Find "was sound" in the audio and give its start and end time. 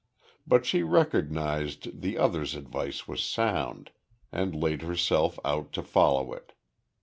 3.07-3.91